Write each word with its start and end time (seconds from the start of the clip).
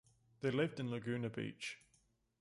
They 0.39 0.49
lived 0.49 0.79
in 0.79 0.89
Laguna 0.89 1.29
Beach. 1.29 1.77